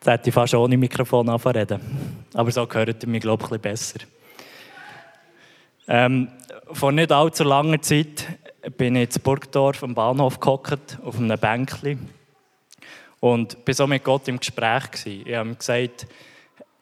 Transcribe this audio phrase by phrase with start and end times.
[0.00, 1.80] Da hätte ich fast ohne Mikrofon anfangen
[2.34, 4.00] Aber so gehört ihr mich, glaube ich, besser.
[5.88, 6.28] Ähm,
[6.72, 8.26] vor nicht allzu langer Zeit
[8.76, 12.08] bin ich in Burgdorf am Bahnhof gehockt, auf einem Bänkchen.
[13.20, 14.90] Und war so mit Gott im Gespräch.
[14.90, 15.22] Gewesen.
[15.26, 16.06] Ich habe ihm gesagt,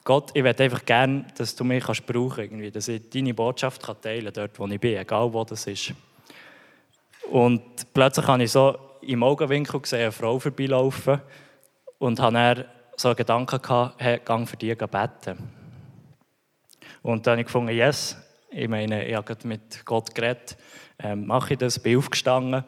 [0.04, 3.82] Gott, ich möchte einfach gerne, dass du mich kannst brauchen kannst, dass ich deine Botschaft
[3.82, 5.94] kann teilen kann, dort wo ich bin, egal wo das ist.
[7.30, 7.62] Und
[7.94, 11.20] plötzlich habe ich so im Augenwinkel gesehen, eine Frau vorbeilaufen
[11.98, 12.66] und habe
[12.96, 15.38] so einen Gedanken gehabt, hey, gang für die beten.
[17.02, 18.16] Und dann habe ich gefunden, yes,
[18.50, 20.56] ich meine, ich habe mit Gott geredet,
[20.98, 22.64] ähm, mache ich das, bin aufgestanden.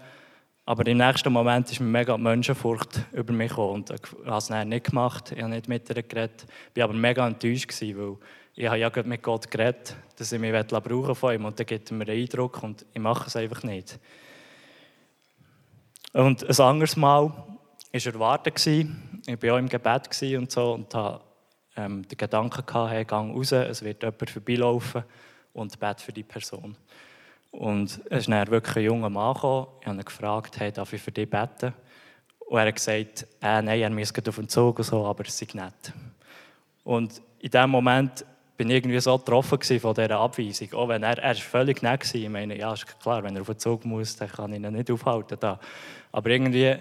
[0.68, 4.50] Aber im nächsten Moment ist mir mega Menschenfurcht über mich gekommen und ich habe es
[4.50, 6.44] nicht gemacht, ich habe nicht mit ihr geredet.
[6.74, 8.16] Ich war aber mega enttäuscht, weil
[8.56, 10.52] ich habe ja mit Gott geredet, dass ich mich
[11.14, 14.00] von ihm und dann gibt mir einen Eindruck und ich mache es einfach nicht.
[16.12, 17.32] Und ein anderes Mal
[18.04, 21.20] war erwartet, ich war auch im Gebet und so und hatte
[21.76, 25.04] ähm, den Gedanken, gehabt, hey, gang raus, es wird jemand vorbeilaufen
[25.52, 26.76] und bete für die Person.
[27.50, 29.66] Und es ist dann wirklich ein junger Mann gekommen.
[29.80, 31.72] Ich habe ihn gefragt, hey, darf ich für dich beten?
[32.40, 35.40] Und er hat gesagt, äh, nein, er müsste auf den Zug und so, aber es
[35.40, 35.92] ist nett.
[36.84, 38.24] Und in dem Moment
[38.56, 40.72] bin ich irgendwie so getroffen von dieser Abweisung.
[40.74, 42.20] Auch wenn er, er ist völlig nett war.
[42.20, 44.72] Ich meine, ja, ist klar, wenn er auf den Zug muss, dann kann ich ihn
[44.72, 45.36] nicht aufhalten.
[45.40, 45.58] Da.
[46.12, 46.76] Aber irgendwie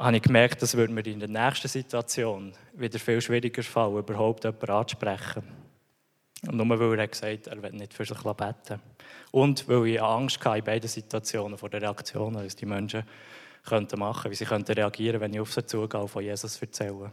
[0.00, 4.44] habe ich gemerkt, das würde mir in der nächsten Situation wieder viel schwieriger fallen, überhaupt
[4.44, 5.42] jemanden anzusprechen.
[6.48, 8.80] Und nur weil er gesagt hat, er will nicht für sich beten.
[9.30, 13.04] Und weil ich Angst hatte in beiden Situationen vor der Reaktion, dass die Menschen
[13.62, 17.12] könnten machen, wie sie könnten reagieren, wenn ich auf sie zugehe und von Jesus erzähle.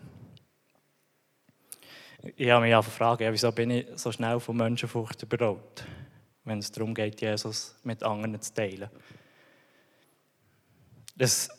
[2.37, 5.85] Ich habe mich auch gefragt, wieso bin ich so schnell von Menschenfurcht überrollt,
[6.45, 8.89] wenn es darum geht, Jesus mit anderen zu teilen.
[11.17, 11.49] Das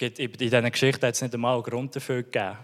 [0.00, 2.56] in dieser Geschichte hat es nicht einmal einen Grund dafür gegeben.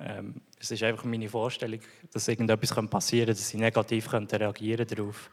[0.00, 1.80] Ähm, es ist einfach meine Vorstellung,
[2.12, 5.30] dass irgendetwas passieren könnte, dass sie negativ reagieren darauf.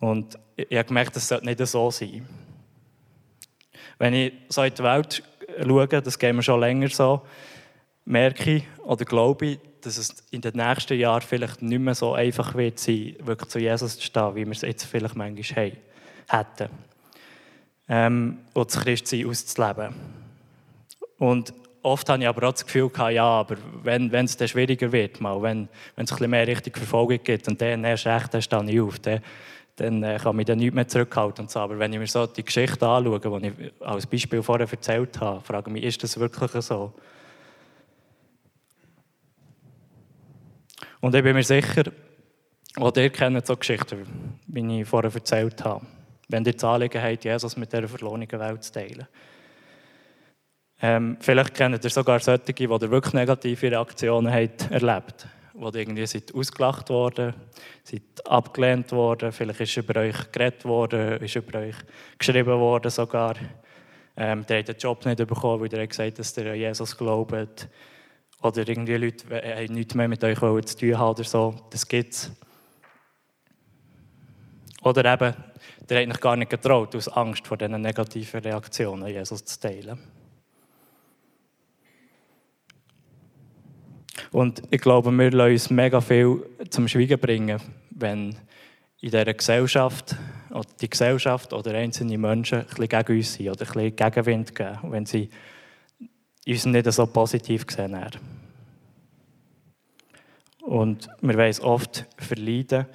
[0.00, 2.26] Und ich habe gemerkt, das sollte nicht so sein.
[3.98, 5.22] Wenn ich so in die Welt
[5.60, 7.22] schaue, das geht mir schon länger so,
[8.04, 12.14] merke ich oder glaube ich, dass es in den nächsten Jahren vielleicht nicht mehr so
[12.14, 15.72] einfach wird sein, wirklich zu Jesus zu stehen, wie wir es jetzt vielleicht manchmal
[16.28, 16.87] hätten.
[17.88, 19.94] Ähm, und das Christsein auszuleben.
[21.18, 24.92] Und oft habe ich aber auch das Gefühl gehabt, ja, aber wenn, es dann schwieriger
[24.92, 28.34] wird, mal, wenn, wenn es ein bisschen mehr Richtung Verfolgung gibt und dann erst recht,
[28.34, 29.20] dann stehe ich auf, dann,
[29.76, 31.44] dann äh, kann mich dann nichts mehr zurückhalten.
[31.44, 31.60] Und so.
[31.60, 35.40] Aber wenn ich mir so die Geschichte anschaue, die ich als Beispiel vorher erzählt habe,
[35.40, 36.92] frage ich mich, ist das wirklich so?
[41.00, 41.84] Und ich bin mir sicher,
[42.76, 44.04] auch ihr kennt so Geschichten,
[44.48, 45.86] wie ich vorher erzählt habe.
[46.28, 49.08] Wenn ihr das Anliegen habt, Jesus mit dieser verlorenen Welt zu teilen.
[50.80, 55.26] Ähm, vielleicht kennt ihr sogar solche, die wirklich negative Reaktionen habt erlebt
[55.58, 57.34] wo irgendwie seid ausgelacht worden,
[57.82, 61.74] seid abgelehnt worden, vielleicht ist über euch geredet worden, ist über euch
[62.16, 63.34] geschrieben worden sogar.
[64.16, 66.96] Ähm, ihr habt den Job nicht bekommen, weil ihr gesagt habt, dass ihr an Jesus
[66.96, 67.68] glaubt.
[68.40, 71.54] Oder irgendwie Leute haben nichts mehr mit euch zu tun haben oder so.
[71.70, 72.32] Das gibt es.
[74.82, 75.34] Oder eben,
[75.90, 79.98] ihr habt euch gar nicht getraut, aus Angst vor diesen negativen Reaktionen Jesus zu teilen.
[84.30, 88.36] Und ich glaube, wir lassen uns mega viel zum Schweigen bringen, wenn
[89.00, 90.16] in dieser Gesellschaft,
[90.50, 94.54] oder die Gesellschaft oder einzelne Menschen ein bisschen gegen uns sind oder ein bisschen Gegenwind
[94.54, 95.30] geben, wenn sie
[96.46, 97.96] uns nicht so positiv sehen.
[100.62, 102.86] Und wir wollen es oft verleiden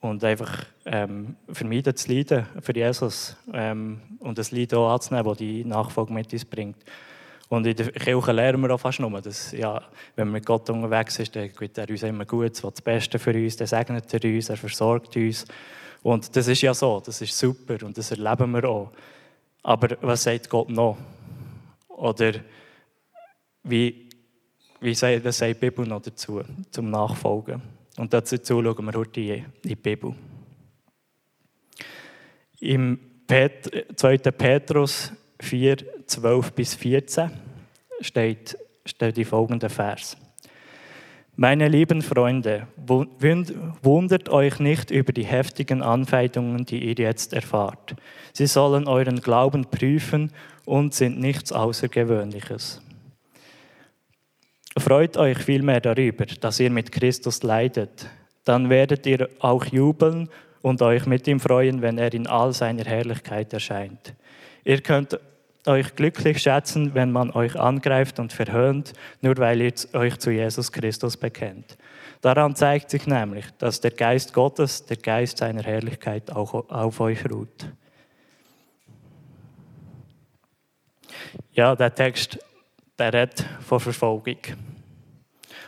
[0.00, 5.38] und einfach ähm, vermeiden zu leiden für Jesus ähm, und das Leid auch anzunehmen, das
[5.38, 6.78] die Nachfolge mit uns bringt.
[7.48, 9.82] Und in der Kirche lernen wir auch fast nur, dass ja,
[10.14, 13.18] wenn man mit Gott unterwegs ist, dann gibt er uns immer gut, er das Beste
[13.18, 15.44] für uns, dann segnet er uns, er versorgt uns.
[16.02, 18.92] Und das ist ja so, das ist super und das erleben wir auch.
[19.62, 20.96] Aber was sagt Gott noch?
[21.88, 22.34] Oder
[23.64, 24.08] wie,
[24.80, 26.40] wie sagt, was sagt die Bibel noch dazu,
[26.70, 27.79] zum Nachfolgen?
[28.00, 30.14] Und dazu schauen wir heute in die Bibel.
[32.60, 32.98] Im
[33.28, 34.16] 2.
[34.16, 37.30] Petrus 4, 12 bis 14
[38.00, 38.56] steht,
[38.86, 40.16] steht die folgende Vers.
[41.36, 47.96] Meine lieben Freunde, wundert euch nicht über die heftigen Anfeindungen, die ihr jetzt erfahrt.
[48.32, 50.32] Sie sollen euren Glauben prüfen
[50.64, 52.80] und sind nichts Außergewöhnliches.
[54.80, 58.06] Freut euch vielmehr darüber, dass ihr mit Christus leidet.
[58.44, 60.30] Dann werdet ihr auch jubeln
[60.62, 64.14] und euch mit ihm freuen, wenn er in all seiner Herrlichkeit erscheint.
[64.64, 65.20] Ihr könnt
[65.66, 70.72] euch glücklich schätzen, wenn man euch angreift und verhöhnt, nur weil ihr euch zu Jesus
[70.72, 71.76] Christus bekennt.
[72.22, 77.30] Daran zeigt sich nämlich, dass der Geist Gottes, der Geist seiner Herrlichkeit auch auf euch
[77.30, 77.68] ruht.
[81.52, 82.38] Ja, der Text,
[83.00, 84.36] der redet von Verfolgung.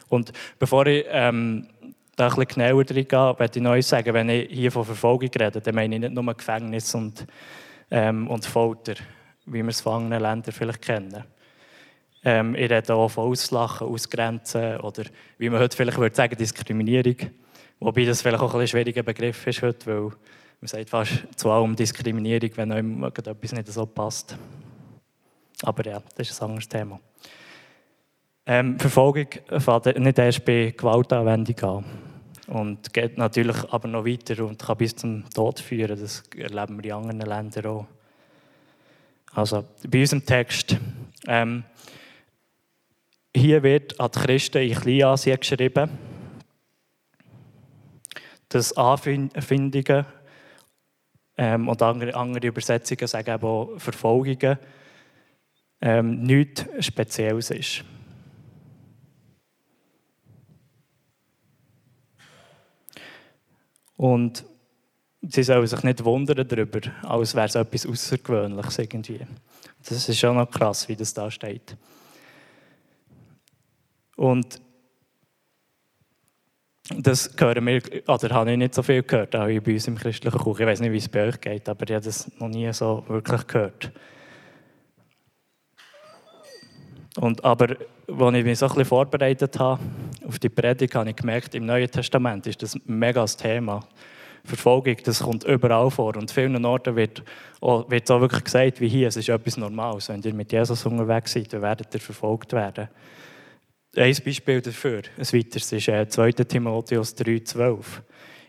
[0.08, 1.66] Und bevor ich ähm,
[2.16, 5.30] da ein bisschen genauer drin gehe, möchte ich noch sagen, wenn ich hier von Verfolgung
[5.30, 7.26] rede, dann meine ich nicht nur Gefängnis und,
[7.90, 8.94] ähm, und Folter,
[9.46, 11.24] wie wir es von anderen Ländern vielleicht kennen.
[12.24, 15.04] Ähm, ich rede auch von Auslachen, Ausgrenzen oder
[15.38, 17.16] wie man heute vielleicht würde sagen, Diskriminierung.
[17.80, 20.02] Wobei das vielleicht auch ein, ein schwieriger Begriff ist heute, weil
[20.60, 24.36] man sagt fast zu allem Diskriminierung, wenn einem etwas nicht so passt.
[25.62, 27.00] Aber ja, das ist ein anderes Thema.
[28.44, 29.28] Ähm, Verfolgung
[29.58, 31.84] fängt nicht erst bei Gewaltanwendung an.
[32.48, 35.98] Und geht natürlich aber noch weiter und kann bis zum Tod führen.
[35.98, 37.86] Das erleben wir in anderen Ländern auch.
[39.32, 40.76] Also bei unserem Text.
[41.26, 41.64] Ähm,
[43.34, 45.90] hier wird an die Christen in Kleinasien geschrieben,
[48.48, 50.04] dass Anfindungen
[51.38, 54.58] ähm, und andere, andere Übersetzungen sagen eben auch Verfolgungen
[55.80, 57.84] ähm, nichts Spezielles ist.
[64.02, 64.44] Und
[65.20, 69.20] sie sollen sich nicht wundern darüber, als wäre es etwas Außergewöhnliches irgendwie.
[69.88, 71.76] Das ist schon noch krass, wie das da steht.
[74.16, 74.60] Und
[76.96, 80.36] das hören wir, oder habe ich nicht so viel gehört, auch bei uns im christlichen
[80.36, 80.62] Kuchen.
[80.62, 83.04] Ich weiß nicht, wie es bei euch geht, aber ich habe das noch nie so
[83.06, 83.92] wirklich gehört.
[87.20, 87.76] Und, aber
[88.18, 89.80] als ich mich so ein bisschen vorbereitet habe
[90.26, 93.80] auf die Predigt, habe ich gemerkt, im Neuen Testament ist das ein mega Thema.
[94.44, 96.16] Verfolgung, das kommt überall vor.
[96.16, 97.22] Und vielen Orten wird,
[97.60, 100.08] auch, wird auch wirklich gesagt, wie hier, es ist etwas Normales.
[100.08, 102.88] Wenn ihr mit Jesus unterwegs seid, dann werdet ihr verfolgt werden.
[103.94, 106.28] Ein Beispiel dafür, ein weiteres, ist 2.
[106.28, 107.84] Äh, Timotheus 3,12.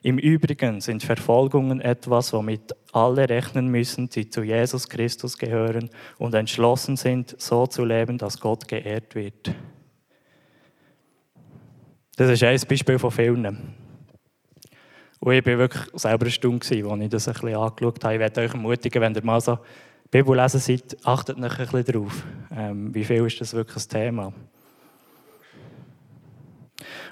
[0.04, 6.34] Im Übrigen sind Verfolgungen etwas, womit alle rechnen müssen, die zu Jesus Christus gehören und
[6.36, 9.56] entschlossen sind, so zu leben, dass Gott geehrt wird.
[12.18, 13.76] Das ist ein Beispiel von vielen.
[15.22, 16.72] Und ich war wirklich selber Stunde, als
[17.02, 18.16] ich das ein bisschen angeschaut habe.
[18.16, 19.58] Ich werde euch ermutigen, wenn ihr mal so
[20.12, 22.24] Bibel lesen seid, achtet noch ein bisschen drauf.
[22.54, 24.34] Ähm, wie viel ist das wirklich ein Thema?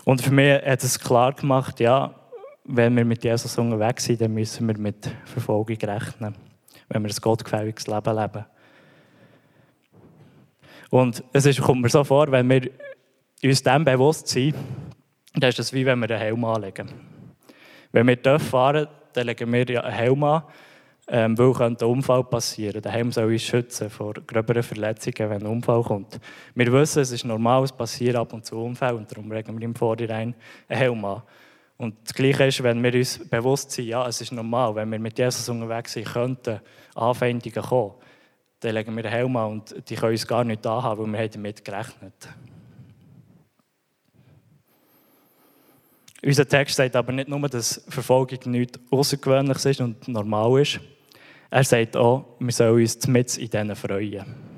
[0.03, 2.13] Und für mich hat es klar gemacht, ja,
[2.63, 6.35] wenn wir mit Jesus unterwegs sind, dann müssen wir mit Verfolgung rechnen,
[6.89, 8.45] wenn wir ein gottgefälliges Leben leben.
[10.89, 12.69] Und es ist, kommt mir so vor, wenn wir
[13.43, 14.55] uns dem bewusst sind,
[15.33, 16.89] dann ist es wie wenn wir einen Helm anlegen.
[17.91, 20.43] Wenn wir fahren dann legen wir einen Helm an,
[21.07, 22.81] ähm, weil könnte ein Unfall passieren.
[22.81, 26.19] Der Helm soll uns schützen vor gröberen Verletzungen, wenn ein Unfall kommt.
[26.55, 29.65] Wir wissen, es ist normal, es passiert ab und zu Unfälle und darum legen wir
[29.65, 30.35] im Vorhinein
[30.69, 31.23] einen Helm an.
[31.81, 34.99] Und das Gleiche ist, wenn wir uns bewusst sind, ja, es ist normal, wenn wir
[34.99, 36.61] mit Jesus unterwegs sind, könnten
[36.93, 37.95] Anfeindungen kommen,
[38.59, 41.19] dann legen wir den Helm an und die können uns gar nicht anhaben, weil wir
[41.21, 42.29] haben damit gerechnet
[46.23, 50.79] Unser Text sagt aber nicht nur, dass Verfolgung nichts Außergewöhnliches ist und normal ist.
[51.49, 54.50] Er sagt auch, wir sollen uns mit in denen freuen.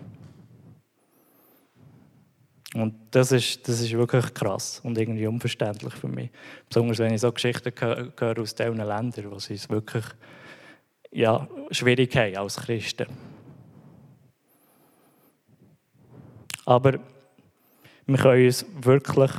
[2.74, 6.32] Und das ist, das ist wirklich krass und irgendwie unverständlich für mich.
[6.68, 10.06] Besonders wenn ich so Geschichten höre aus diesen Ländern, wo sie es wirklich
[11.12, 13.06] ja, schwierig haben als Christen.
[16.66, 16.94] Aber
[18.08, 19.32] wir können uns wirklich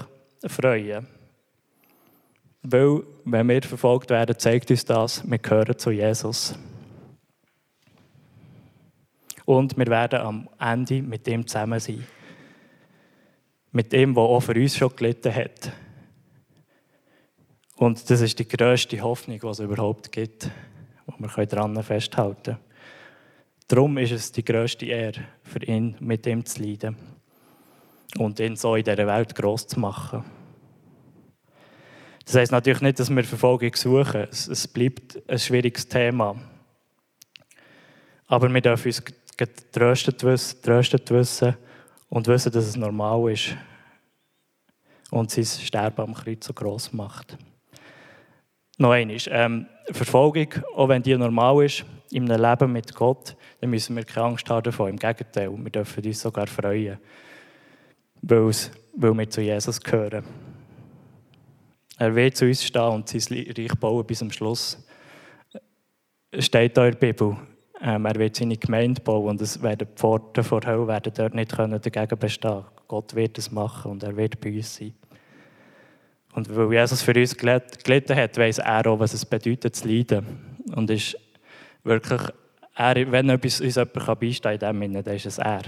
[0.47, 1.06] freuen.
[2.62, 6.54] Weil, wenn wir verfolgt werden, zeigt uns das, wir gehören zu Jesus.
[9.44, 12.06] Und wir werden am Ende mit ihm zusammen sein
[13.75, 15.73] mit dem, der auch für uns schon gelitten hat.
[17.76, 20.49] Und das ist die grösste Hoffnung, die es überhaupt gibt,
[21.07, 22.59] wo wir daran festhalten können.
[23.66, 26.97] Darum ist es die grösste Ehre für ihn, mit ihm zu leiden
[28.16, 30.25] und ihn so in dieser Welt gross zu machen.
[32.25, 34.28] Das heisst natürlich nicht, dass wir Verfolgung suchen.
[34.31, 36.37] Es, bleibt ein schwieriges Thema.
[38.28, 39.02] Aber wir dürfen uns
[39.37, 40.23] getröstet
[41.11, 41.57] wissen
[42.14, 43.56] und wissen, dass es normal ist
[45.11, 47.37] und sein Sterben am Kreuz so gross macht.
[48.78, 53.71] Noch einmal, ähm, Verfolgung, auch wenn die normal ist, in einem Leben mit Gott, dann
[53.71, 54.90] müssen wir keine Angst haben davon.
[54.90, 56.99] Im Gegenteil, wir dürfen uns sogar freuen,
[58.23, 60.25] weil wir zu Jesus gehören.
[61.99, 64.78] Er will zu uns stehen und sein Reich bauen bis zum Schluss.
[66.30, 67.37] Es steht da in der Bibel,
[67.87, 71.35] Ähm, er wird seine Gemeinde bauen und es werden die Pforten vor Hölle werden dort
[71.35, 72.64] nicht können dagegen bestehen.
[72.88, 74.95] Gott wird es machen und er wird bei uns sein.
[76.33, 80.25] Und weil Jesus für uns gelitten hat, weiß er auch, was es bedeutet zu leiden.
[80.75, 81.19] Und ist
[81.83, 82.23] wirklich,
[82.75, 85.62] er, wenn etwas uns jemand beistehen kann in dem dann ist es er.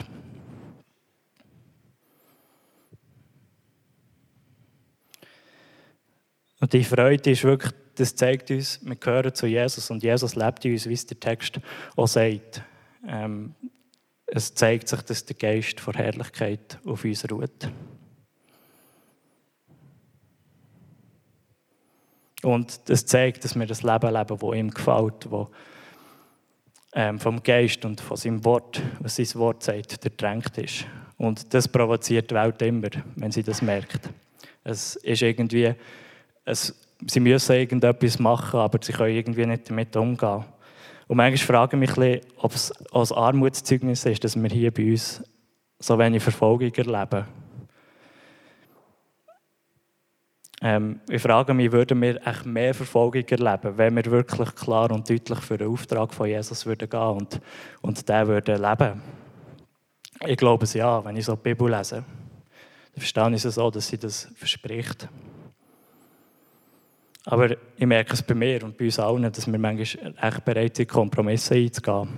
[6.60, 10.64] Und die Freude ist wirklich, das zeigt uns, wir gehören zu Jesus und Jesus lebt
[10.64, 11.60] in uns, wie es der Text
[11.96, 12.62] auch sagt.
[13.06, 13.54] Ähm,
[14.26, 17.70] es zeigt sich, dass der Geist vor Herrlichkeit auf uns ruht.
[22.42, 25.46] Und das zeigt, dass wir das Leben leben, das ihm gefällt, das
[26.92, 30.86] ähm, vom Geist und von seinem Wort, was sein Wort sagt, durchdrängt ist.
[31.18, 34.10] Und das provoziert die Welt immer, wenn sie das merkt.
[34.64, 35.74] Es ist irgendwie
[36.46, 36.74] es,
[37.06, 40.44] sie müssen irgendetwas machen, aber sie können irgendwie nicht damit umgehen.
[41.08, 45.22] Und manchmal frage ich mich, ob es als Armutszeugnis ist, dass wir hier bei uns
[45.78, 47.26] so wenig Verfolgung erleben.
[50.62, 55.08] Ähm, ich frage mich, würden wir echt mehr Verfolgung erleben, wenn wir wirklich klar und
[55.08, 57.40] deutlich für den Auftrag von Jesus würden gehen und,
[57.82, 59.02] und den würden leben?
[60.26, 61.96] Ich glaube es ja, wenn ich so die Bibel lese.
[61.96, 62.04] Dann
[62.96, 65.08] verstehe ich es so, dass sie das verspricht.
[67.28, 70.76] Aber ich merke es bei mir und bei uns allen, dass wir manchmal echt bereit
[70.76, 72.08] sind, Kompromisse einzugehen.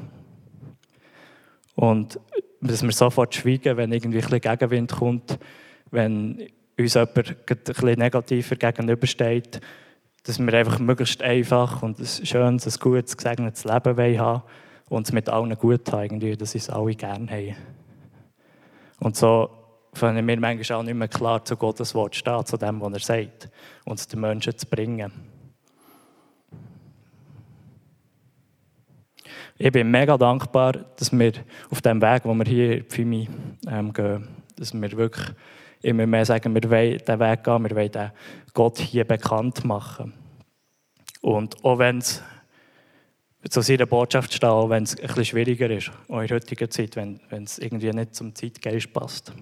[1.74, 2.20] Und
[2.60, 5.38] dass wir sofort schweigen, wenn irgendwie ein bisschen Gegenwind kommt,
[5.90, 6.48] wenn
[6.78, 9.60] uns jemand ein bisschen negativer gegenübersteht,
[10.24, 14.42] dass wir einfach möglichst einfach und ein schönes, ein gutes, gesegnetes Leben wollen haben
[14.90, 17.56] und es mit allen gut haben, irgendwie, dass sie es alle gerne haben.
[19.00, 19.57] Und so
[20.00, 23.00] können wir manchmal auch nicht mehr klar zu Gottes Wort stehen, zu dem, was er
[23.00, 23.49] sagt,
[23.85, 25.12] und es den Menschen zu bringen.
[29.57, 31.33] Ich bin mega dankbar, dass wir
[31.71, 33.28] auf dem Weg, wo wir hier in Pfimi
[33.67, 35.35] ähm, gehen, dass wir wirklich
[35.83, 38.12] immer mehr sagen, wir wollen diesen Weg gehen, wir wollen
[38.55, 40.14] Gott hier bekannt machen.
[41.21, 42.23] Und auch wenn es
[43.50, 46.95] zu seiner Botschaft steht, auch wenn es ein bisschen schwieriger ist, auch in heutiger Zeit,
[46.95, 49.33] wenn, wenn es irgendwie nicht zum Zeitgeist passt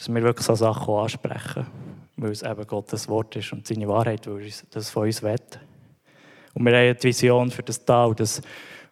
[0.00, 1.66] dass wir wirklich so Sachen ansprechen,
[2.16, 5.36] weil es eben Gottes Wort ist und seine Wahrheit, weil er das von uns will.
[6.54, 8.40] Und wir haben die Vision für das Tal, dass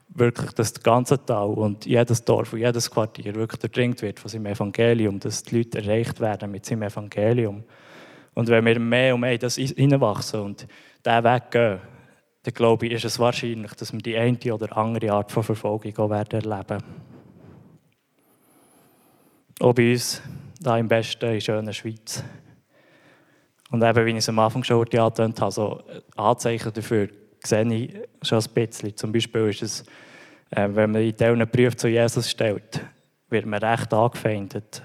[0.09, 4.47] wirklich das ganze Tal und jedes Dorf und jedes Quartier wirklich durchdringt wird von seinem
[4.47, 7.65] Evangelium, dass die Leute erreicht werden mit seinem Evangelium.
[8.35, 10.67] Und wenn wir mehr und mehr in das hineinwachsen und
[11.07, 11.81] diesen Weg gehen,
[12.43, 15.97] dann glaube ich, ist es wahrscheinlich, dass wir die eine oder andere Art von Verfolgung
[15.97, 16.83] auch werden erleben.
[19.61, 20.23] Auch bei uns
[20.61, 22.23] da im besten, in schöner Schweiz.
[23.71, 25.83] Und eben, wie ich es am Anfang schon habe, so
[26.17, 27.09] Anzeichen dafür
[27.45, 28.97] sehe ich schon ein bisschen.
[28.97, 29.85] Zum Beispiel ist es,
[30.50, 32.81] äh, wenn man in diesen Prüf zu Jesus stellt,
[33.29, 34.83] wird man recht angefeindet.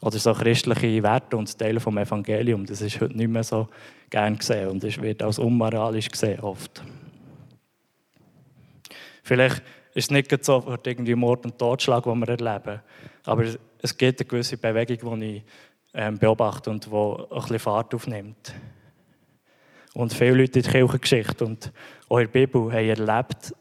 [0.00, 3.68] Oder so christliche Werte und Teile vom Evangelium, das ist heute nicht mehr so
[4.08, 6.82] gern gesehen und es wird als unmoralisch gesehen oft.
[9.22, 9.62] Vielleicht
[10.00, 12.80] ist nicht so irgendwie Mord und Totschlag, den wir erleben,
[13.24, 13.44] aber
[13.82, 15.44] es gibt eine gewisse Bewegung, die ich
[15.94, 18.54] ähm, beobachte und die ein bisschen Fahrt aufnimmt.
[19.94, 21.72] Und viele Leute in der Kirchengeschichte und
[22.08, 23.54] auch in der Bibel haben erlebt,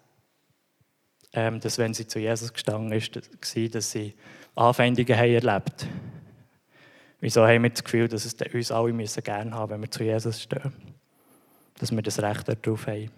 [1.33, 3.19] ähm, dass wenn sie zu Jesus gestanden ist,
[3.73, 4.13] dass sie
[4.55, 5.87] Anfeindungen haben erlebt.
[7.21, 10.03] Wieso haben wir das Gefühl, dass es uns alle müssen gerne haben, wenn wir zu
[10.03, 10.71] Jesus stehen?
[11.79, 13.09] Dass wir das Recht darauf haben.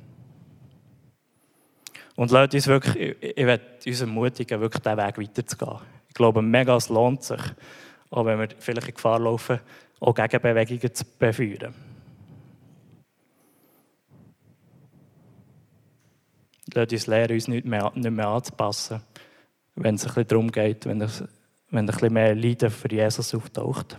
[2.15, 5.79] Und Leute, uns wirklich, ich, ich werde uns ermutigen, wirklich diesen Weg weiterzugehen.
[6.07, 7.41] Ich glaube, mega, es lohnt sich,
[8.09, 9.59] auch wenn wir vielleicht in Gefahr laufen,
[9.99, 11.73] auch Gegenbewegungen zu beführen.
[16.73, 19.01] Lasst uns lernen, uns nicht mehr, nicht mehr anzupassen,
[19.75, 21.23] wenn es ein bisschen darum geht, wenn, es,
[21.69, 23.97] wenn ein bisschen mehr Leiden für Jesus auftaucht.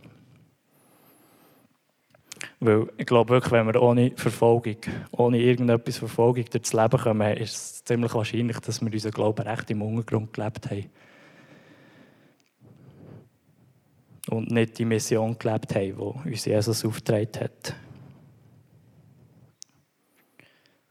[2.64, 4.76] Weil ich glaube wirklich, wenn wir ohne Verfolgung,
[5.10, 9.68] ohne irgendetwas Verfolgung durchs Leben kommen, ist es ziemlich wahrscheinlich, dass wir unseren Glauben recht
[9.72, 10.88] im Untergrund gelebt haben.
[14.30, 17.74] Und nicht die Mission gelebt haben, die uns Jesus aufgetragen hat.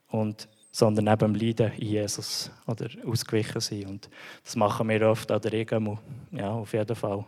[0.09, 3.87] Und, sondern neben dem Leiden in Jesus oder ausgewichen sind.
[3.87, 4.09] Und
[4.43, 5.97] das machen wir oft an der Regel.
[6.33, 7.23] Ja, auf jeden Fall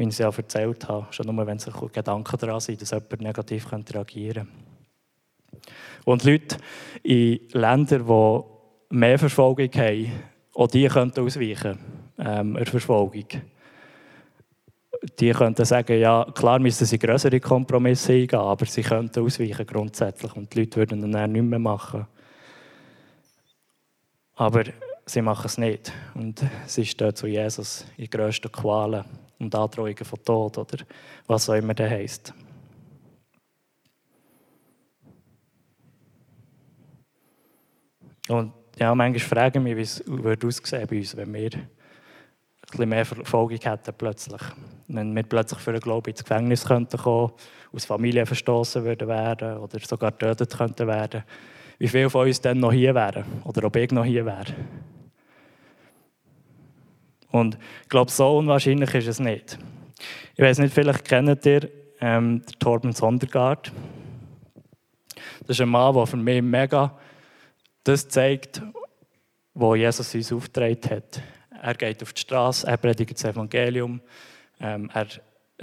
[0.00, 3.20] wie ich es ja erzählt habe, schon nur, wenn sich Gedanken daran sind, dass jemand
[3.20, 4.70] negativ reagieren könnte.
[6.06, 6.56] Und Leute
[7.02, 10.12] in Ländern, die mehr Verfolgung haben,
[10.54, 11.78] auch die könnten ausweichen,
[12.18, 13.26] ähm, der Verfolgung.
[15.18, 20.34] Die könnten sagen, ja, klar müssen sie größere Kompromisse eingehen, aber sie könnten ausweichen grundsätzlich
[20.34, 22.06] und die Leute würden dann nicht mehr machen.
[24.34, 24.64] Aber
[25.04, 25.92] sie machen es nicht.
[26.14, 29.04] Und sie stehen zu Jesus in grössten Qualen
[29.40, 30.78] und Androhungen von Tod oder
[31.26, 32.34] was auch immer das heisst.
[38.28, 41.50] Und ja, manchmal frage ich mich, wie es würde aussehen bei uns, wenn wir
[42.78, 44.40] ein mehr Verfolgung hätten plötzlich.
[44.86, 47.32] Wenn wir plötzlich für den Glauben ins Gefängnis könnten kommen,
[47.72, 51.24] aus Familie verstoßen würden werden oder sogar getötet könnten werden.
[51.78, 54.54] Wie viele von uns dann noch hier wären oder ob ich noch hier wäre.
[57.30, 59.58] Und ich glaube, so unwahrscheinlich ist es nicht.
[60.34, 61.68] Ich weiß nicht, vielleicht kennt ihr
[62.00, 63.70] ähm, Torben Sondergaard.
[65.40, 66.96] Das ist ein Mann, der für mich mega
[67.84, 68.62] das zeigt,
[69.54, 71.22] wo Jesus uns aufgetragen hat.
[71.62, 74.00] Er geht auf die Straße, er predigt das Evangelium,
[74.60, 75.06] ähm, er,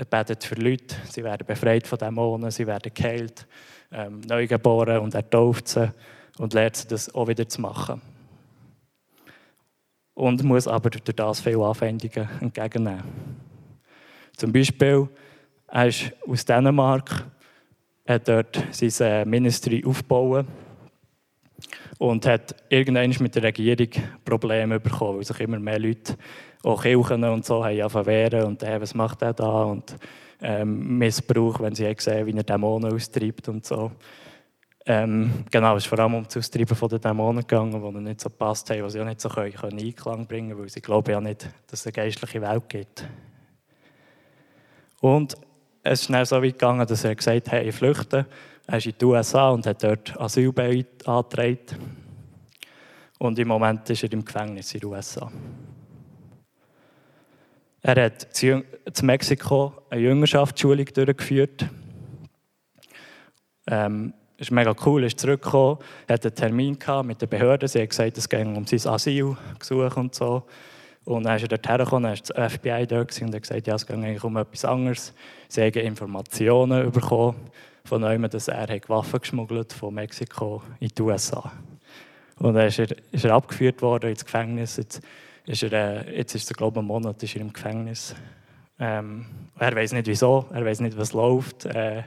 [0.05, 3.47] betet für Leute, sie werden befreit von Dämonen, sie werden geheilt,
[3.91, 5.91] ähm, neugeboren und er tauft sie
[6.37, 8.01] und lehrt sie das auch wieder zu machen.
[10.17, 13.03] Und muss aber durch das viele Anwendungen entgegennehmen.
[14.35, 15.07] Zum Beispiel,
[15.67, 17.23] er ist aus Dänemark,
[18.07, 20.47] hat dort sein Ministry aufgebaut
[21.99, 23.89] und hat irgendwann mit der Regierung
[24.25, 26.17] Probleme bekommen, weil sich immer mehr Leute,
[26.63, 29.95] auch Kirchen und so, haben wehren und hey, was macht er da und
[30.41, 33.91] ähm, Missbrauch, wenn sie gesehen wie er Dämonen austreibt und so.
[34.89, 38.29] Ähm, genau, es ist vor allem um das Austreiben den Dämonen gegangen, die nicht so
[38.29, 41.11] passt haben, die sie auch nicht so können, können Einklang bringen können, weil sie glauben
[41.11, 43.05] ja nicht, dass es eine geistliche Welt gibt.
[45.01, 45.35] Und
[45.83, 48.25] es ist dann so weit gegangen, dass er gesagt hat, hey, ich flüchte
[48.69, 51.77] er ist in die USA und hat dort Asyl beantragt.
[53.17, 55.31] Und im Moment ist er im Gefängnis in den USA.
[57.81, 58.65] Er hat zu
[59.03, 61.65] Mexiko eine Jüngerschaftsschulung durchgeführt.
[63.67, 67.67] Ähm, ist mega cool, ist zurückgekommen, hat einen Termin mit der Behörde.
[67.67, 70.43] Sie hat gesagt, es ging um sein Asylgesuch und so.
[71.05, 73.75] Und dann ist er dort hergekommen, dann war das FBI dort und hat gesagt, ja,
[73.75, 75.13] es ging eigentlich um etwas anderes.
[75.47, 77.37] Sie haben Informationen bekommen
[77.85, 81.51] von jemandem, dass er Waffen geschmuggelt von Mexiko in die USA.
[82.39, 84.77] Und dann ist er, ist er abgeführt worden ins Gefängnis.
[84.77, 85.01] Jetzt
[85.45, 88.13] ist er, äh, jetzt ist er glaube ich, einen Monat ist er im Gefängnis.
[88.79, 89.25] Ähm,
[89.57, 91.65] er weiß nicht wieso, er weiß nicht, was läuft.
[91.65, 92.03] Äh,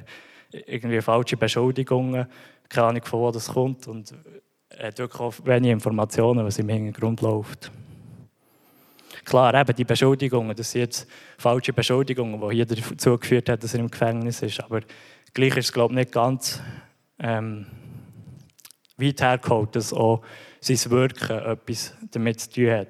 [0.53, 2.27] irgendwie falsche Beschuldigungen,
[2.69, 3.87] keine Ahnung, von wo das kommt.
[3.89, 4.15] Und
[4.79, 7.71] hat wirklich auch wenig Informationen, was im Hintergrund läuft.
[9.25, 13.75] Klar, eben die Beschuldigungen, das sind jetzt falsche Beschuldigungen, die hier dazu geführt haben, dass
[13.75, 14.63] er im Gefängnis ist.
[14.63, 14.81] Aber
[15.33, 16.61] Gleich ist es, glaube ich, nicht ganz
[17.21, 17.67] ähm,
[18.97, 20.23] weit hergeholt, dass auch
[20.61, 22.89] sein Wirken etwas damit zu tun hat.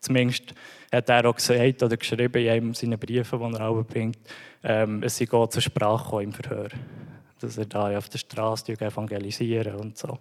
[0.00, 0.52] Zumindest
[0.90, 4.18] hat er auch gesagt oder geschrieben in einem seiner Briefe, die er auch bringt,
[4.66, 6.68] ähm, es sei auch zur Sprache im Verhör.
[7.38, 10.18] Dass er da auf der Straße evangelisieren und so.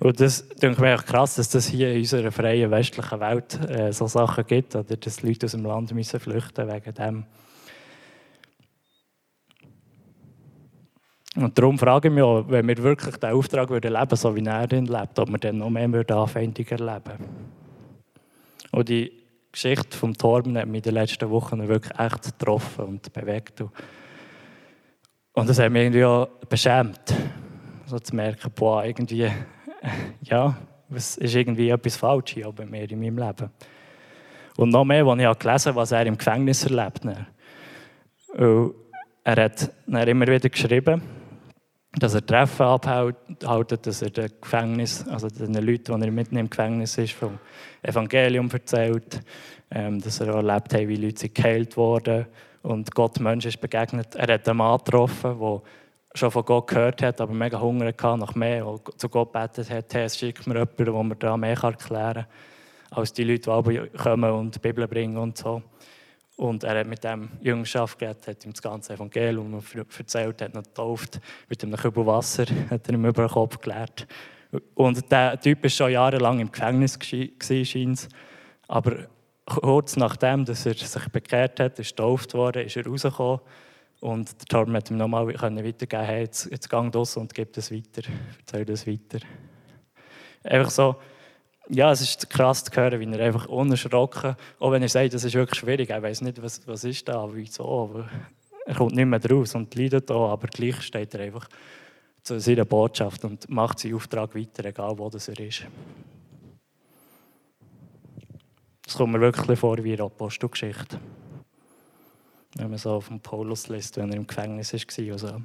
[0.00, 3.92] Und das denke mir auch krass, dass das hier in unserer freien westlichen Welt äh,
[3.92, 7.24] so Sachen gibt, oder dass Leute aus dem Land müssen flüchten wegen dem.
[11.36, 14.44] Und darum frage ich mich auch, wenn wir wirklich den Auftrag würden leben, so wie
[14.44, 17.24] er ihn lebt, ob wir dann noch mehr Anfeindungen erleben
[18.72, 19.25] Und die
[19.56, 23.62] Geschichte vom Torben hat mich in den letzten Wochen wirklich echt getroffen und bewegt.
[25.32, 27.14] Und das hat mich irgendwie auch beschämt,
[27.86, 29.30] so zu merken, boah, irgendwie,
[30.20, 30.58] ja,
[30.94, 33.50] es ist irgendwie etwas falsch hier bei mir in meinem Leben.
[34.58, 38.74] Und noch mehr, als ich gelesen habe, was er im Gefängnis erlebt hat.
[39.24, 41.00] Er hat immer wieder geschrieben,
[41.98, 43.16] dass er Treffen abhält,
[43.86, 47.38] dass er den Gefängnis, also den Leuten, die er mitten im Gefängnis ist, vom
[47.82, 49.20] Evangelium erzählt,
[49.70, 52.26] ähm, dass er auch erlebt hat, wie Leute geheilt wurden
[52.62, 54.14] und Gott Menschen ist begegnet.
[54.14, 55.62] Er hat einen Mann getroffen, der
[56.14, 59.70] schon von Gott gehört hat, aber mega Hunger hatte nach mehr und zu Gott betet
[59.70, 62.26] hat, hey, es schickt mir jemanden, der mir da mehr erklären kann,
[62.90, 65.62] als die Leute, die kommen und die Bibel bringen und so.
[66.36, 69.62] Und er hat mit dem Jüngerschaft geredet, hat ihm das ganze Evangelium
[69.98, 71.18] erzählt, hat ihn getauft,
[71.48, 74.06] mit einem Kübel Wasser hat er ihm über den Kopf gelehrt.
[74.74, 78.08] Und der Typ war schon jahrelang im Gefängnis, scheint
[78.68, 79.06] Aber
[79.46, 83.40] kurz nachdem dass er sich bekehrt hat, ist getauft worden, ist er rausgekommen.
[84.00, 87.72] Und der Torben hat ihm nochmal weitergeben hey, jetzt, jetzt gang los und gib das
[87.72, 88.02] weiter,
[88.38, 89.24] erzähl das weiter.
[90.44, 90.96] Einfach so,
[91.68, 95.24] ja, es ist krass zu hören, wie er einfach unerschrocken, auch wenn er sagt, das
[95.24, 98.08] ist wirklich schwierig, er weiß nicht, was, was ist da, wieso, aber
[98.64, 101.48] er kommt nicht mehr draus und leidet auch, aber gleich steht er einfach
[102.22, 105.66] zu seiner Botschaft und macht seinen Auftrag weiter, egal wo das er ist.
[108.84, 111.00] Das kommt mir wirklich vor wie eine Apostelgeschichte.
[112.56, 115.12] Wenn man so auf Paulus liest, wenn er im Gefängnis war.
[115.12, 115.42] Also.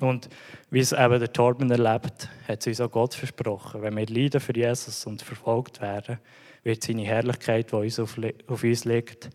[0.00, 0.28] Und
[0.70, 3.82] wie es eben der Torben erlebt, hat es uns auch Gott versprochen.
[3.82, 6.18] Wenn wir leiden für Jesus und verfolgt werden,
[6.62, 9.30] wird seine Herrlichkeit, die uns auf, uns liegt,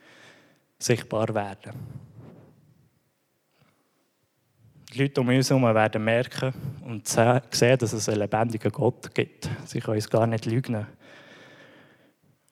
[0.77, 1.73] sichtbar werden.
[4.93, 6.53] Die Leute um uns herum werden merken
[6.85, 9.49] und sehen, dass es einen lebendigen Gott gibt.
[9.65, 10.85] Sie können uns gar nicht lügen.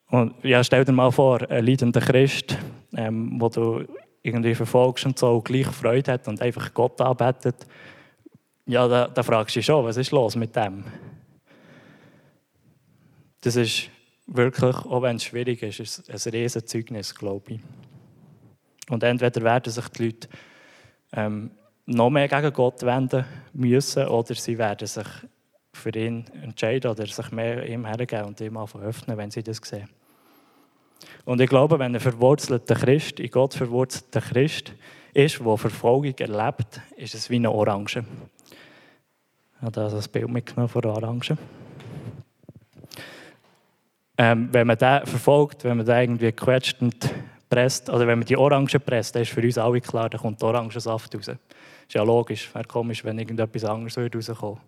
[0.08, 2.56] Und ja, stell dir mal vor, ein leidender Christ,
[2.96, 3.84] ähm, wo du
[4.22, 7.66] irgendwie verfolgst und so, gleich Freude hat und einfach Gott arbeitet,
[8.70, 10.84] ja, da, da fragst du dich schon, was ist los mit dem?
[13.40, 13.90] Das ist
[14.26, 17.60] wirklich, auch wenn es schwierig ist, ist ein riesen Zeugnis, glaube ich.
[18.88, 20.28] Und entweder werden sich die Leute
[21.12, 21.50] ähm,
[21.86, 25.08] noch mehr gegen Gott wenden müssen oder sie werden sich
[25.72, 29.58] für ihn entscheiden oder sich mehr ihm hergeben und ihm einfach öffnen, wenn sie das
[29.64, 29.88] sehen.
[31.24, 34.74] Und ich glaube, wenn ein verwurzelter Christ, in Gott verwurzelter Christ
[35.12, 38.04] ist, der Verfolgung erlebt, ist es wie eine Orange.
[39.60, 41.36] Ich habe da das Bild mitgenommen von der Orange.
[44.16, 46.96] Ähm, wenn man den verfolgt, wenn man den irgendwie quetscht und
[47.50, 50.42] presst, oder wenn man die Orange presst, dann ist für uns alle klar, da kommt
[50.42, 51.28] Orangensaft raus.
[51.28, 54.60] Ist ja logisch, wäre komisch, wenn irgendetwas anderes rauskommen würde.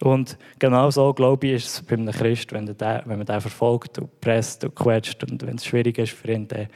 [0.00, 3.40] Und genau so, glaube ich, ist es bei einem Christ, wenn, der, wenn man den
[3.40, 6.68] verfolgt und presst und quetscht und wenn es schwierig ist für ihn, dann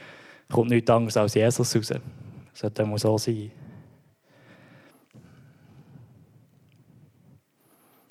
[0.51, 1.87] kommt nichts anderes als Jesus raus.
[1.87, 2.01] Das
[2.53, 3.62] sollte so sein.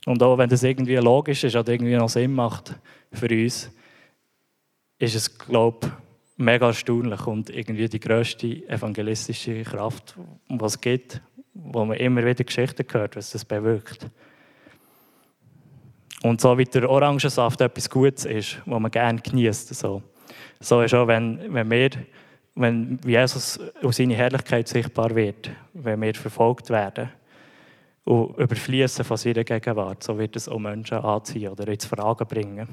[0.06, 2.74] Und auch wenn das irgendwie logisch ist oder irgendwie noch Sinn macht
[3.12, 3.70] für uns,
[4.98, 5.92] ist es, glaube ich,
[6.36, 10.16] mega erstaunlich und irgendwie die grösste evangelistische Kraft,
[10.48, 11.20] die es gibt,
[11.54, 14.08] wo man immer wieder Geschichten hört, was das bewirkt.
[16.22, 19.74] Und so wie der Orangensaft etwas Gutes ist, was man gerne genießt.
[19.74, 20.02] So,
[20.60, 21.90] so ist auch, wenn, wenn wir,
[22.54, 27.10] wenn Jesus aus seiner Herrlichkeit sichtbar wird, wenn wir verfolgt werden
[28.04, 32.68] und überfließen von seiner Gegenwart, so wird es auch Menschen anziehen oder ins Fragen bringen.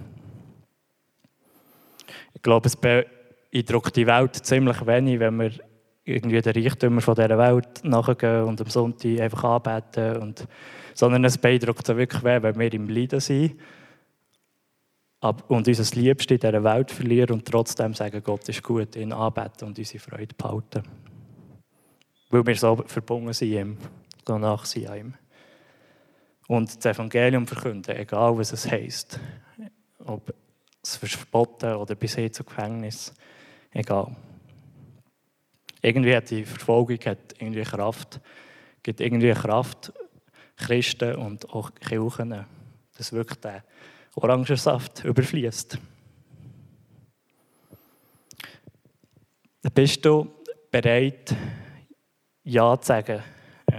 [2.33, 5.51] Ich glaube, es beeindruckt die Welt ziemlich wenig, wenn wir
[6.03, 10.47] irgendwie den Reichtümer von dieser Welt nachgehen und am Sonntag einfach anbeten und
[10.93, 13.55] sondern es beeindruckt so wirklich, wenn wir im Leiden sind
[15.21, 19.67] und unser Liebste in dieser Welt verlieren und trotzdem sagen, Gott ist gut, ihn anbeten
[19.67, 20.83] und unsere Freude behalten.
[22.29, 23.77] Weil wir so verbunden sind ihm,
[24.29, 25.13] danach sind an ihm.
[26.47, 29.19] Und das Evangelium verkünden, egal was es heisst.
[29.99, 30.33] Ob
[30.81, 33.13] es verboten oder bis hin zu Gefängnis,
[33.71, 34.15] egal.
[35.81, 38.19] Irgendwie hat die Verfolgung hat irgendwie Kraft,
[38.81, 39.93] gibt irgendwie Kraft,
[40.57, 42.45] Christen und auch Kirchen,
[42.97, 43.63] dass wirklich der
[44.15, 45.77] Orangensaft überfließt.
[49.73, 50.33] Bist du
[50.71, 51.35] bereit,
[52.43, 53.23] Ja zu sagen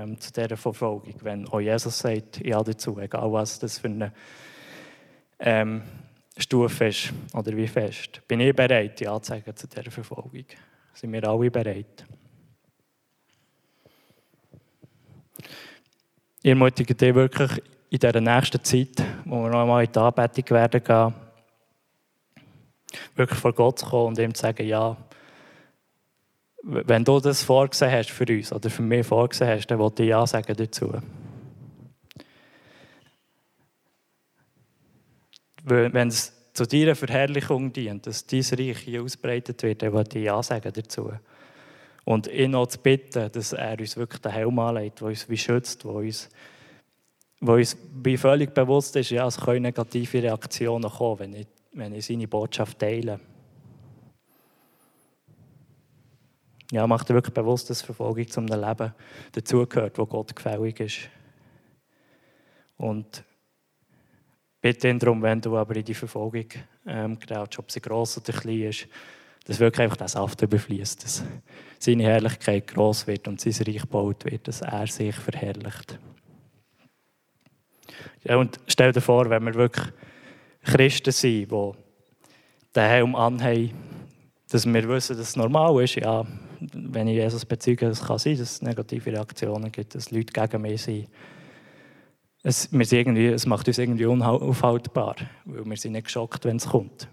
[0.00, 4.12] ähm, zu dieser Verfolgung, wenn auch Jesus sagt Ja dazu, egal was das für eine
[5.38, 5.82] ähm,
[6.36, 8.22] Stufe ist oder wie fest?
[8.26, 10.44] Bin ich bereit, Ja zu sagen zu dieser Verfolgung?
[10.94, 12.04] Sind wir alle bereit?
[16.42, 20.50] Ich ermutige dich wirklich in dieser nächsten Zeit, wo wir noch einmal in die Anbetung
[20.50, 21.14] werden gehen,
[23.14, 24.96] wirklich vor Gott zu kommen und ihm zu sagen, ja,
[26.62, 30.10] wenn du das vorgesehen hast für uns oder für mich vorgesehen hast, dann wollte ich
[30.10, 30.92] Ja sagen dazu.
[35.64, 40.24] Wenn es zu deiner Verherrlichung dient, dass dein Reich hier ausbreitet wird, dann wollte ich
[40.24, 41.12] Ja sagen dazu.
[42.04, 45.36] Und ihn auch zu bitten, dass er uns wirklich den Helm anlegt, der uns wie
[45.36, 46.28] schützt, der uns,
[47.40, 51.94] wo uns wie völlig bewusst ist, ja, es können negative Reaktionen kommen, wenn ich, wenn
[51.94, 53.20] ich seine Botschaft teile.
[56.70, 58.94] Ja, macht dir wirklich bewusst, dass Verfolgung zum Leben
[59.32, 60.98] dazugehört, wo Gott gefällig ist.
[62.76, 63.24] Und
[64.60, 66.46] bitte ihn darum, wenn du aber in die Verfolgung
[66.86, 68.86] ähm, gerätst, ob sie gross oder klein ist,
[69.44, 71.24] dass wirklich einfach der Saft überfließt, dass
[71.78, 75.98] seine Herrlichkeit groß wird und sein Reich gebaut wird, dass er sich verherrlicht.
[78.22, 79.86] Ja, und stell dir vor, wenn wir wirklich
[80.62, 81.72] Christen sind, die
[82.76, 83.72] den Helm anhaben,
[84.50, 86.24] dass wir wissen, dass es normal ist, ja,
[86.60, 90.62] wenn ich Jesus bezeuge, es kann sein, dass es negative Reaktionen gibt, dass Leute gegen
[90.62, 91.08] mich sind.
[92.42, 96.56] Es, wir sind irgendwie, es macht uns irgendwie unaufhaltbar, weil wir sind nicht geschockt, wenn
[96.56, 97.08] es kommt.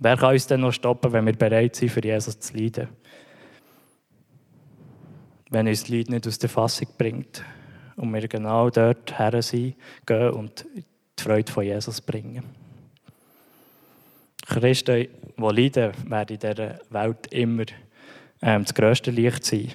[0.00, 2.88] Wer kann uns denn noch stoppen, wenn wir bereit sind, für Jesus zu leiden?
[5.50, 7.42] Wenn uns das Leid nicht aus der Fassung bringt
[7.96, 9.74] und wir genau dort her sind,
[10.06, 12.44] gehen und die Freude von Jesus bringen.
[14.48, 17.64] Christen, die leiden, werden in dieser Welt immer
[18.40, 19.72] ähm, das grösste Licht sein.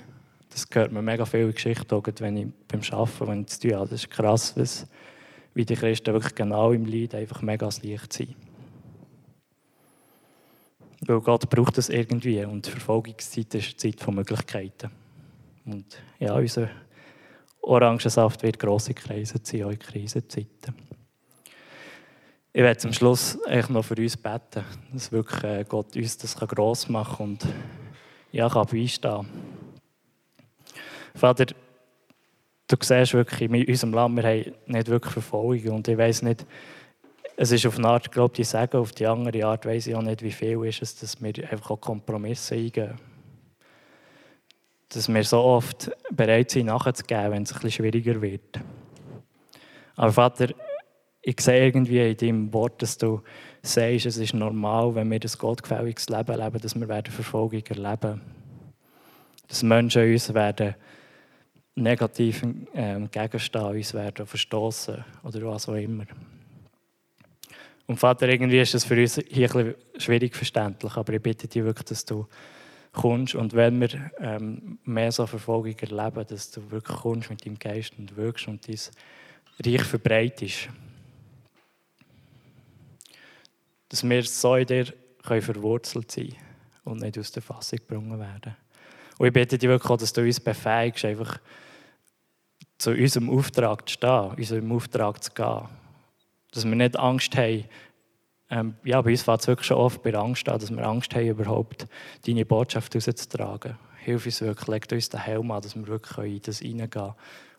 [0.50, 3.72] Das gehört mir mega viele Geschichten, auch wenn ich beim Arbeiten, wenn ich tue.
[3.72, 4.88] Das ist krass, was,
[5.54, 8.36] wie die Christen wirklich genau im Lied einfach mega das Licht sind.
[11.06, 14.90] Weil Gott braucht das irgendwie und die Verfolgungszeit ist die Zeit von Möglichkeiten.
[15.66, 15.86] Und
[16.20, 16.70] ja, unser
[17.62, 20.76] Orangensaft wird grosse Kreise ziehen, auch in Krisenzeiten.
[22.56, 26.38] Ich werde zum Schluss echt noch für uns beten, dass wirklich äh, Gott uns das
[26.38, 27.48] gross machen kann und
[28.32, 29.28] ja, kann beistehen.
[31.16, 31.48] Vater,
[32.68, 36.46] du siehst wirklich in unserem Land, wir haben nicht wirklich Verfolgung und ich weiß nicht,
[37.36, 40.04] es ist auf eine Art, glaube ich, sagen, auf die andere Art weiß ich auch
[40.04, 43.00] nicht, wie viel ist es, dass wir einfach auch Kompromisse eingehen.
[44.90, 48.60] Dass wir so oft bereit sind, nachzugeben, wenn es ein bisschen schwieriger wird.
[49.96, 50.50] Aber Vater,
[51.24, 53.22] ich sehe irgendwie in deinem Wort, dass du
[53.62, 58.22] sagst, es ist normal, wenn wir das gottgefälliges Leben leben, dass wir werden Verfolgung erleben
[59.48, 60.76] Dass Menschen uns werden
[61.76, 62.44] negativ
[62.76, 66.06] ähm, gegenstehen, uns werden verstoßen oder was auch immer.
[67.88, 71.64] Und Vater, irgendwie ist das für uns hier ein schwierig verständlich, aber ich bitte dich
[71.64, 72.28] wirklich, dass du
[72.92, 77.58] kommst und wenn wir ähm, mehr so Verfolgung erleben, dass du wirklich kommst mit deinem
[77.58, 78.78] Geist und wirkst und dein
[79.66, 80.70] Reich verbreitest.
[83.94, 84.86] Dass wir so in dir
[85.22, 86.36] können verwurzelt sein
[86.84, 88.56] und nicht aus der Fassung gebrungen werden.
[89.20, 91.38] Und ich bitte dich wirklich dass du uns befähigst, einfach
[92.80, 95.70] zu unserem Auftrag zu stehen, unserem Auftrag zu gehen
[96.54, 97.66] dass wir nicht Angst haben,
[98.50, 101.14] ähm, ja, bei uns fängt es wirklich schon oft bei Angst an, dass wir Angst
[101.14, 101.86] haben, überhaupt
[102.26, 103.78] deine Botschaft rauszutragen.
[104.00, 107.14] Hilf uns wirklich, leg uns den Helm an, dass wir wirklich in das hineingehen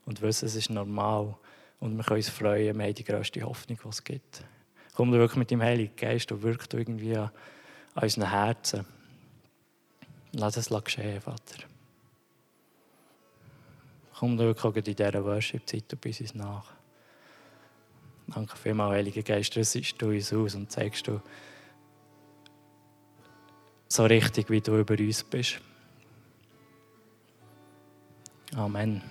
[0.04, 1.36] und wissen, es ist normal
[1.78, 4.44] und wir können uns freuen, wir haben die grösste Hoffnung, die es gibt.
[4.94, 7.30] Komm du wirklich mit dem Heiligen Geist und wirkt irgendwie an,
[7.94, 8.86] unseren Herzen.
[10.32, 11.64] Lass es geschehen, Vater.
[14.18, 16.72] Komm du wirklich in dieser Worship-Zeit und bis uns nach.
[18.28, 21.20] Danke vielmals, Heiliger Geist, rüstest du uns aus und zeigst du
[23.88, 25.60] so richtig, wie du über uns bist.
[28.56, 29.02] Amen.